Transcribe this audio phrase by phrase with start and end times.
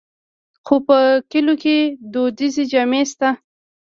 [0.65, 0.97] خو په
[1.31, 1.77] کلیو کې
[2.11, 3.29] دودیزې جامې شته.